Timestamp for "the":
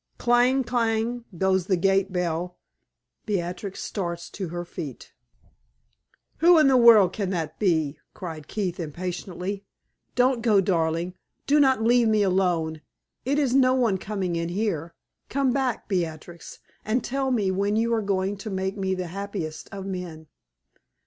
1.67-1.77, 6.67-6.75, 18.95-19.05